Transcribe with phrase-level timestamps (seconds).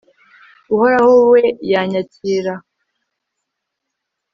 [0.73, 1.41] uhoraho we
[1.71, 2.53] yanyakira